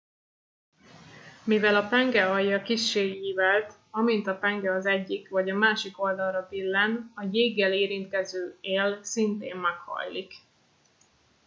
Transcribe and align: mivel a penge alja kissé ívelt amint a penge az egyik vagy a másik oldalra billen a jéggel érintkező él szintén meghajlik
mivel 1.47 1.75
a 1.75 1.85
penge 1.87 2.21
alja 2.29 2.61
kissé 2.61 3.11
ívelt 3.13 3.73
amint 3.91 4.27
a 4.27 4.37
penge 4.37 4.73
az 4.73 4.85
egyik 4.85 5.29
vagy 5.29 5.49
a 5.49 5.55
másik 5.55 6.01
oldalra 6.01 6.47
billen 6.49 7.11
a 7.15 7.25
jéggel 7.31 7.71
érintkező 7.73 8.57
él 8.61 8.99
szintén 9.03 9.55
meghajlik 9.57 10.33